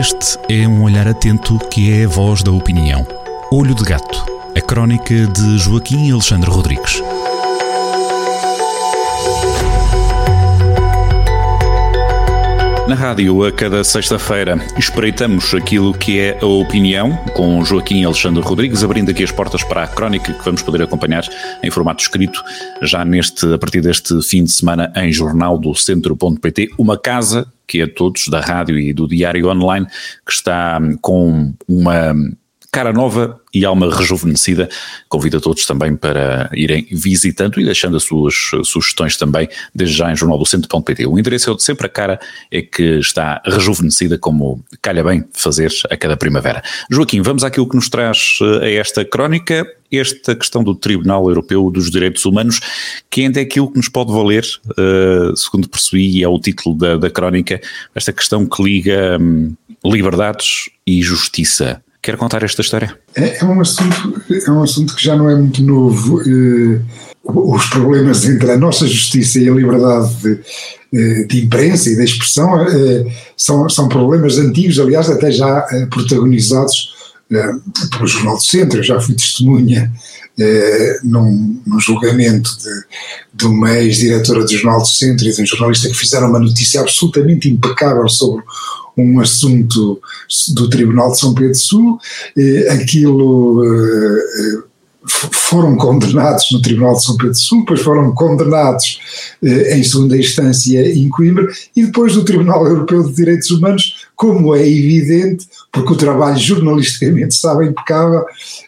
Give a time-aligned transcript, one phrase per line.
[0.00, 3.06] Este é um olhar atento que é a voz da opinião.
[3.52, 4.24] Olho de Gato,
[4.56, 7.02] a crónica de Joaquim Alexandre Rodrigues.
[12.88, 18.82] Na rádio, a cada sexta-feira, espreitamos aquilo que é a opinião com Joaquim Alexandre Rodrigues,
[18.82, 21.24] abrindo aqui as portas para a crónica que vamos poder acompanhar
[21.62, 22.42] em formato escrito,
[22.80, 27.80] já neste, a partir deste fim de semana, em jornal do centro.pt, uma casa que
[27.80, 29.86] é todos, da rádio e do diário online,
[30.26, 32.12] que está com uma
[32.72, 34.68] cara nova e alma rejuvenescida.
[35.08, 38.34] Convido a todos também para irem visitando e deixando as suas
[38.64, 41.06] sugestões também, desde já em jornaldocentro.pt.
[41.06, 42.20] O endereço é o de sempre, a cara
[42.50, 46.62] é que está rejuvenescida, como calha bem fazer a cada primavera.
[46.90, 51.68] Joaquim, vamos àquilo que nos traz eh, a esta crónica, esta questão do Tribunal Europeu
[51.70, 52.60] dos Direitos Humanos,
[53.10, 54.44] que ainda é aquilo que nos pode valer,
[54.78, 57.60] uh, segundo percebi, e é o título da, da crónica,
[57.92, 61.82] esta questão que liga um, liberdades e justiça.
[62.02, 62.98] Quer contar esta história?
[63.14, 66.22] É, é, um assunto, é um assunto que já não é muito novo.
[66.22, 66.80] Eh,
[67.24, 70.40] os problemas entre a nossa justiça e a liberdade de,
[70.94, 73.04] eh, de imprensa e de expressão eh,
[73.36, 78.78] são, são problemas antigos, aliás, até já protagonizados pelo Jornal do Centro.
[78.78, 79.92] Eu já fui testemunha
[81.04, 82.70] num, num julgamento de,
[83.34, 86.80] de uma ex-diretora do Jornal do Centro e de um jornalista que fizeram uma notícia
[86.80, 88.42] absolutamente impecável sobre
[88.96, 90.00] um assunto
[90.54, 91.98] do Tribunal de São Pedro Sul,
[92.36, 94.70] eh, aquilo eh,
[95.06, 99.00] foram condenados no Tribunal de São Pedro Sul, depois foram condenados
[99.42, 104.54] eh, em segunda instância em Coimbra e depois do Tribunal Europeu de Direitos Humanos, como
[104.54, 108.22] é evidente, porque o trabalho jornalisticamente estava impecável,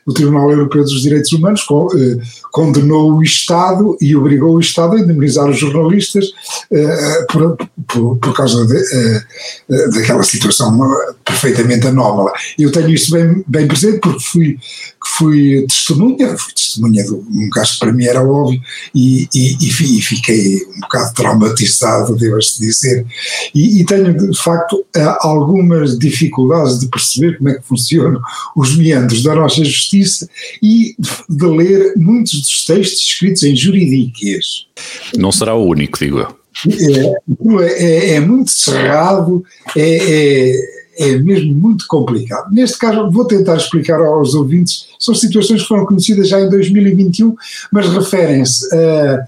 [0.06, 1.60] o Tribunal Europeu dos Direitos Humanos
[1.94, 2.16] eh,
[2.50, 6.24] condenou o Estado e obrigou o Estado a indemnizar os jornalistas
[6.70, 10.74] uh, por, por, por, causa de, uh, daquela situação
[11.22, 12.32] perfeitamente anómala.
[12.58, 14.58] Eu tenho isso bem, bem presente porque fui,
[15.06, 18.60] fui testemunha, fui testemunha de um caso que para mim era óbvio
[18.94, 23.06] e, e, e fiquei um bocado traumatizado, devo-se dizer,
[23.54, 24.84] e, e, tenho de facto
[25.20, 28.20] algumas dificuldades de perceber como é que funcionam
[28.56, 30.28] os meandros da nossa justiça
[30.62, 30.94] e
[31.28, 34.66] de, ler muitos dos textos escritos em jurídicas.
[35.16, 36.42] Não será o único, digo eu.
[37.60, 39.44] É, é, é muito cerrado,
[39.76, 42.52] é, é, é, mesmo muito complicado.
[42.52, 47.34] Neste caso, vou tentar explicar aos ouvintes, são situações que foram conhecidas já em 2021,
[47.72, 49.26] mas referem-se a,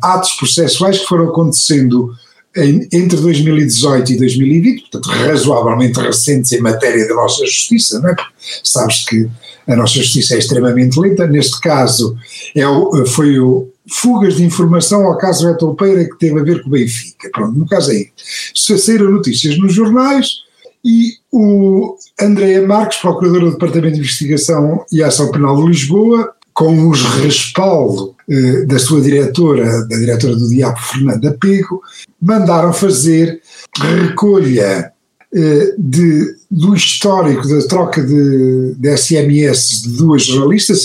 [0.00, 2.12] a atos processuais que foram acontecendo
[2.56, 8.16] em, entre 2018 e 2020, portanto razoavelmente recentes em matéria da nossa justiça, não é?
[8.62, 9.28] Sabes que
[9.66, 12.16] a nossa justiça é extremamente lenta, neste caso
[12.54, 16.62] é o, foi o fugas de informação ao caso Beto Peira que teve a ver
[16.62, 18.10] com o Benfica, pronto, no caso aí,
[18.54, 20.42] se saíram notícias nos jornais
[20.84, 26.88] e o Andréa Marques, procuradora do Departamento de Investigação e Ação Penal de Lisboa, com
[26.88, 31.80] os respaldo eh, da sua diretora, da diretora do Diabo, Fernanda Pego,
[32.20, 33.40] mandaram fazer
[33.80, 34.92] recolha
[35.34, 40.84] eh, de, do histórico da troca de, de SMS de duas jornalistas,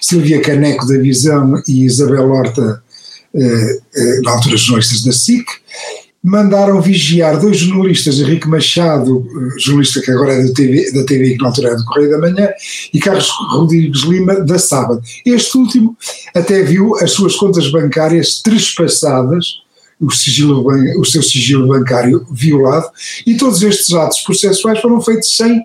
[0.00, 2.82] Silvia Caneco da Visão e Isabel Horta,
[3.34, 5.46] eh, eh, na altura jornalistas da SIC,
[6.22, 9.26] mandaram vigiar dois jornalistas, Henrique Machado,
[9.58, 12.18] jornalista que agora é da TV, da TV que na altura era do Correio da
[12.18, 12.48] Manhã,
[12.94, 15.02] e Carlos Rodrigues Lima, da Sábado.
[15.26, 15.96] Este último
[16.34, 19.62] até viu as suas contas bancárias trespassadas
[20.00, 20.64] o, sigilo,
[20.98, 22.88] o seu sigilo bancário violado,
[23.26, 25.64] e todos estes atos processuais foram feitos sem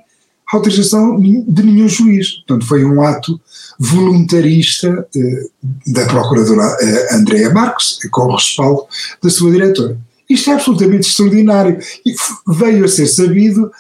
[0.54, 2.36] autorização de nenhum juiz.
[2.38, 3.40] Portanto, foi um ato
[3.80, 5.44] voluntarista eh,
[5.88, 8.84] da procuradora eh, Andrea Marques, com o respaldo
[9.22, 9.98] da sua diretora.
[10.30, 12.14] Isto é absolutamente extraordinário e
[12.48, 13.72] veio a ser sabido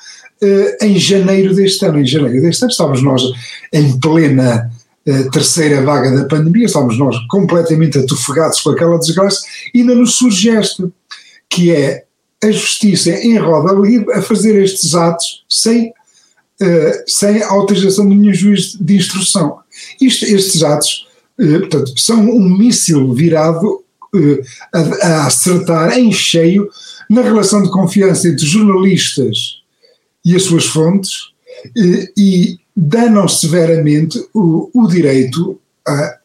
[0.42, 2.00] eh, em janeiro deste ano.
[2.00, 3.22] Em janeiro deste ano estávamos nós
[3.74, 4.72] em plena
[5.32, 9.42] terceira vaga da pandemia, estávamos nós completamente atofegados com aquela desgraça,
[9.74, 10.92] e ainda nos surge esta,
[11.50, 12.04] que é
[12.44, 18.34] a justiça em roda livre a fazer estes atos sem, uh, sem autorização de nenhum
[18.34, 19.60] juiz de instrução.
[20.00, 21.08] Isto, estes atos,
[21.40, 23.84] uh, portanto, são um míssil virado uh,
[24.74, 26.70] a, a acertar em cheio
[27.10, 29.62] na relação de confiança entre jornalistas
[30.26, 31.32] e as suas fontes,
[32.18, 36.18] e danam severamente o, o direito a,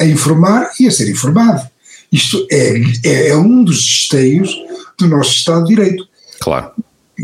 [0.00, 1.68] a, informar e a ser informado.
[2.10, 4.54] Isto é, é, é, um dos esteios
[4.98, 6.08] do nosso Estado de Direito.
[6.40, 6.70] Claro.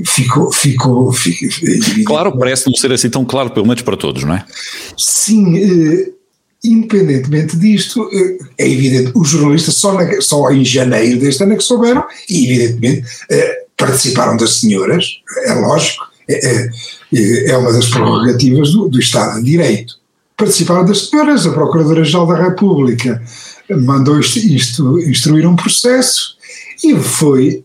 [0.04, 4.34] Ficou, ficou, ficou Claro, parece não ser assim tão claro, pelo menos para todos, não
[4.34, 4.44] é?
[4.96, 6.11] Sim, eh,
[6.64, 11.56] independentemente disto, eh, é evidente, os jornalistas só, na, só em janeiro deste ano é
[11.56, 15.05] que souberam, e evidentemente eh, participaram das senhoras,
[15.44, 16.69] é lógico, é,
[17.14, 19.94] é, é uma das prerrogativas do, do Estado de Direito.
[20.37, 23.22] Participaram das senhoras, a Procuradora-Geral da República
[23.70, 26.37] mandou isto, isto, instruir um processo
[26.82, 27.64] e foi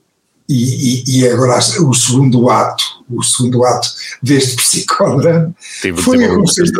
[0.49, 3.87] e, e, e, agora o segundo ato, o segundo ato
[4.21, 5.55] deste psicodrama
[5.97, 6.71] foi, a Conselho,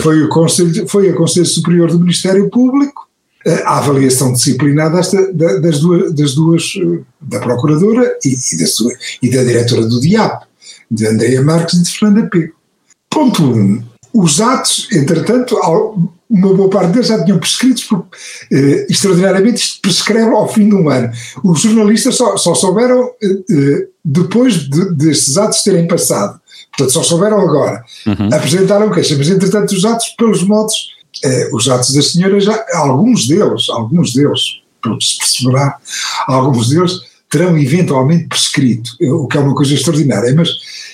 [0.00, 3.10] foi, o Conselho, foi a Conselho Superior do Ministério Público
[3.64, 6.72] a avaliação disciplinar desta, das, duas, das duas,
[7.20, 8.92] da Procuradora e, e, da, sua,
[9.22, 10.44] e da Diretora do DIAP,
[10.90, 12.52] de Andréa Marques e de Fernanda Pego.
[13.08, 13.46] Ponto 1.
[13.46, 13.82] Um,
[14.12, 15.58] os atos, entretanto,
[16.30, 18.16] uma boa parte deles já tinham prescritos, porque
[18.52, 21.10] eh, extraordinariamente isto prescreve ao fim de um ano.
[21.42, 26.40] Os jornalistas só, só souberam eh, eh, depois de, destes atos terem passado.
[26.70, 27.82] Portanto, só souberam agora.
[28.06, 28.28] Uhum.
[28.32, 30.74] Apresentaram queixa, mas entretanto os atos, pelos modos,
[31.24, 34.40] eh, os atos das senhoras, já, alguns deles, alguns deles,
[34.80, 35.78] pelo se perceberá,
[36.28, 36.92] alguns deles
[37.28, 40.48] terão eventualmente prescrito, o que é uma coisa extraordinária, mas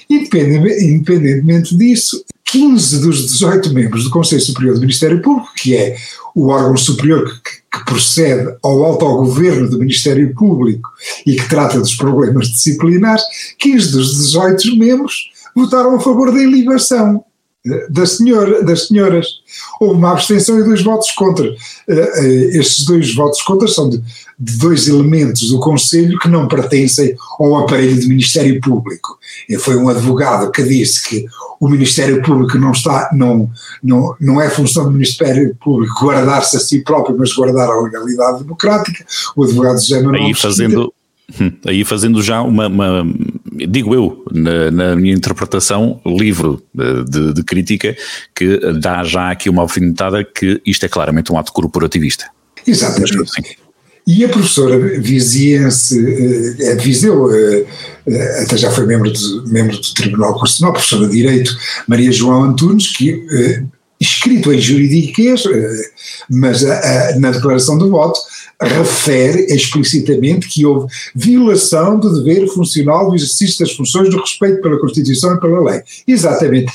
[0.09, 5.97] independentemente, independentemente disso, 15 dos 18 membros do Conselho Superior do Ministério Público, que é
[6.35, 10.89] o órgão superior que, que procede ao autogoverno do Ministério Público
[11.27, 13.23] e que trata dos problemas disciplinares,
[13.59, 17.25] 15 dos 18 membros votaram a favor da ilibação
[17.89, 19.27] da senhora, das senhoras.
[19.81, 21.49] Houve uma abstenção e dois votos contra.
[21.49, 23.99] Uh, estes dois votos contra são de,
[24.39, 29.19] de, dois elementos do Conselho que não pertencem ao aparelho do Ministério Público.
[29.49, 31.27] E foi um advogado que disse que
[31.61, 33.51] o Ministério Público não está, não,
[33.83, 38.43] não, não é função do Ministério Público guardar-se a si próprio, mas guardar a legalidade
[38.43, 39.05] democrática.
[39.35, 40.93] O advogado José Manuel Aí fazendo,
[41.67, 43.05] aí fazendo já uma, uma
[43.69, 47.97] digo eu, na, na, minha interpretação, livro de, de, crítica,
[48.35, 52.26] que dá já aqui uma alfinetada que isto é claramente um ato corporativista.
[52.67, 53.20] Exatamente.
[53.20, 53.43] Assim.
[54.06, 55.99] E a professora viziense,
[56.61, 57.67] é de Viseu, eh,
[58.06, 61.56] eh, até já foi membro do, membro do Tribunal Constitucional, professora de Direito,
[61.88, 63.25] Maria João Antunes, que
[64.01, 65.43] escrito em juridiquês,
[66.31, 66.79] mas a,
[67.11, 68.21] a, na declaração do voto,
[68.61, 74.79] refere explicitamente que houve violação do dever funcional do exercício das funções do respeito pela
[74.79, 75.83] Constituição e pela lei.
[76.07, 76.73] Exatamente.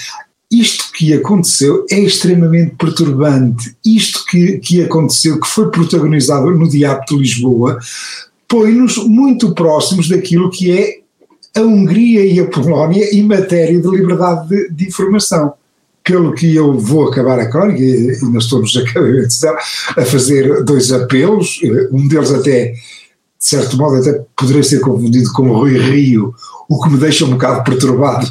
[0.52, 3.76] Isto que aconteceu é extremamente perturbante.
[3.86, 7.80] Isto que, que aconteceu, que foi protagonizado no Diabo de Lisboa,
[8.48, 11.00] põe-nos muito próximos daquilo que é
[11.56, 15.54] a Hungria e a Polónia em matéria de liberdade de, de informação
[16.04, 18.76] pelo que eu vou acabar a crónica, e ainda estou nos
[19.98, 22.76] a fazer dois apelos, eh, um deles até, de
[23.40, 26.34] certo modo, até poderia ser confundido com o Rui Rio,
[26.70, 28.28] o que me deixa um bocado perturbado,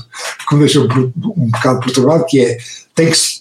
[0.48, 2.58] que me deixa um, um bocado perturbado, que é,
[2.94, 3.40] tem que se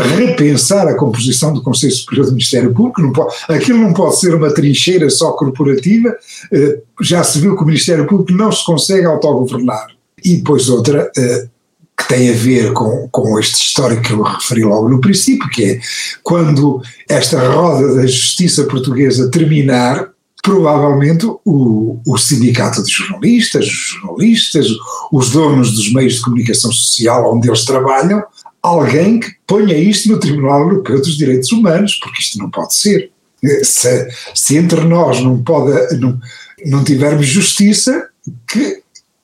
[0.00, 4.34] repensar a composição do Conselho Superior do Ministério Público, não pode, aquilo não pode ser
[4.34, 6.16] uma trincheira só corporativa,
[6.52, 9.88] eh, já se viu que o Ministério Público não se consegue autogovernar.
[10.24, 11.48] E depois outra, eh,
[11.98, 15.64] que tem a ver com, com este histórico que eu referi logo no princípio, que
[15.64, 15.80] é
[16.22, 20.08] quando esta roda da justiça portuguesa terminar,
[20.40, 24.66] provavelmente o, o sindicato de jornalistas, os jornalistas,
[25.12, 28.22] os donos dos meios de comunicação social onde eles trabalham,
[28.62, 33.10] alguém que ponha isto no Tribunal Europeu dos Direitos Humanos, porque isto não pode ser.
[33.62, 36.18] Se, se entre nós não, pode, não,
[36.66, 38.08] não tivermos justiça,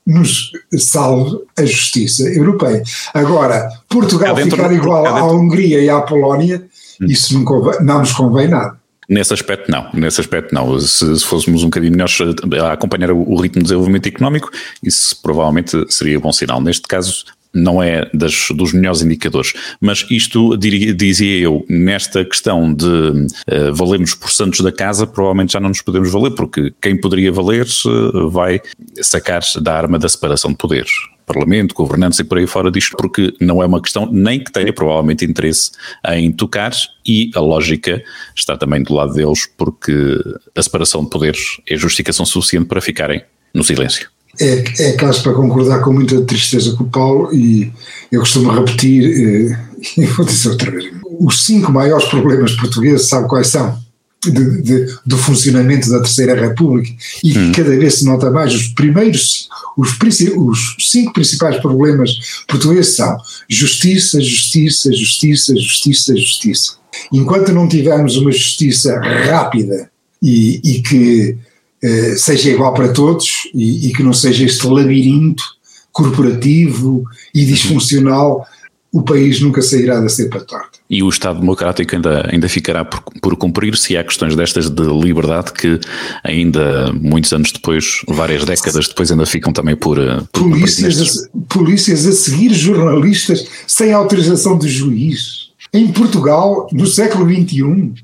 [0.07, 2.83] nos salve a justiça europeia.
[3.13, 6.63] Agora, Portugal ficar igual à Hungria e à Polónia,
[7.01, 7.07] hum.
[7.07, 8.77] isso não, convém, não nos convém nada.
[9.09, 10.81] Nesse aspecto não, nesse aspecto não.
[10.81, 12.19] Se, se fôssemos um bocadinho melhores
[12.63, 14.51] a acompanhar o, o ritmo de desenvolvimento económico,
[14.83, 16.61] isso provavelmente seria bom sinal.
[16.61, 19.53] Neste caso, não é das, dos melhores indicadores.
[19.81, 25.61] Mas isto, diria, dizia eu, nesta questão de uh, por santos da casa, provavelmente já
[25.61, 28.61] não nos podemos valer, porque quem poderia valer uh, vai
[29.01, 30.91] sacar da arma da separação de poderes.
[31.27, 34.73] Parlamento, governantes e por aí fora disto, porque não é uma questão nem que tenha
[34.73, 35.71] provavelmente interesse
[36.11, 36.73] em tocar
[37.07, 38.03] e a lógica
[38.37, 40.21] está também do lado deles, porque
[40.55, 43.23] a separação de poderes é justificação suficiente para ficarem
[43.55, 47.73] no silêncio é, é caso para concordar com muita tristeza com o Paulo e
[48.11, 49.59] eu costumo repetir, eh,
[49.99, 53.83] e vou dizer outra vez, os cinco maiores problemas portugueses, sabe quais são?
[54.25, 56.91] De, de, do funcionamento da Terceira República
[57.23, 57.53] e hum.
[57.53, 59.91] cada vez se nota mais os primeiros, os,
[60.35, 62.11] os cinco principais problemas
[62.49, 63.19] portugueses são
[63.51, 66.77] justiça, justiça, justiça, justiça, justiça.
[67.13, 69.91] Enquanto não tivermos uma justiça rápida
[70.23, 71.37] e, e que
[71.85, 75.45] eh, seja igual para todos e, e, que não seja este labirinto
[75.93, 78.47] corporativo e disfuncional
[78.91, 80.79] o país nunca sairá da cepa torta.
[80.89, 84.83] E o Estado Democrático ainda, ainda ficará por, por cumprir se há questões destas de
[84.83, 85.79] liberdade que
[86.23, 91.53] ainda muitos anos depois, várias décadas depois, ainda ficam também por, eh, por polícias, a,
[91.53, 95.51] polícias a seguir jornalistas sem autorização do juiz.
[95.73, 97.95] Em Portugal, no século XXI,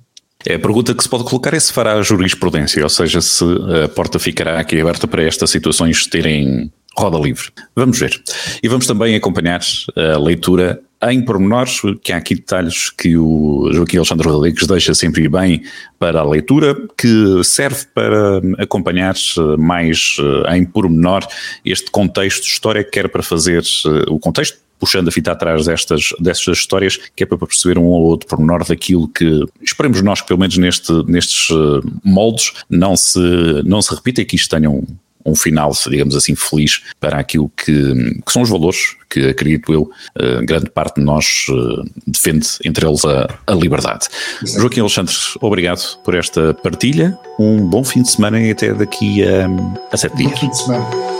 [0.49, 3.45] a pergunta que se pode colocar é se fará jurisprudência, ou seja, se
[3.85, 7.49] a porta ficará aqui aberta para estas situações terem roda livre.
[7.77, 8.21] Vamos ver.
[8.63, 9.61] E vamos também acompanhar
[9.97, 15.27] a leitura em pormenores, que há aqui detalhes que o Joaquim Alexandre Rodrigues deixa sempre
[15.29, 15.63] bem
[15.99, 19.15] para a leitura, que serve para acompanhar
[19.59, 21.27] mais eh, em pormenor
[21.65, 26.09] este contexto de história, quer para fazer eh, o contexto puxando a fita atrás destas,
[26.19, 30.29] destas histórias, que é para perceber um ou outro pormenor daquilo que esperemos nós que
[30.29, 33.21] pelo menos neste, nestes eh, moldes não se,
[33.65, 34.85] não se repita e que isto tenha um,
[35.25, 39.83] um final, digamos assim, feliz para aquilo que, que são os valores que, acredito eu,
[39.83, 44.07] uh, grande parte de nós uh, defende, entre eles a, a liberdade.
[44.43, 44.61] Exato.
[44.61, 49.47] Joaquim Alexandre, obrigado por esta partilha, um bom fim de semana e até daqui a,
[49.93, 50.31] a sete dias.
[50.31, 51.20] Bom fim de semana.